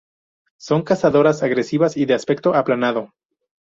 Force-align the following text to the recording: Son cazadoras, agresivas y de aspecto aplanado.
Son 0.57 0.81
cazadoras, 0.81 1.43
agresivas 1.43 1.95
y 1.95 2.07
de 2.07 2.15
aspecto 2.15 2.55
aplanado. 2.55 3.13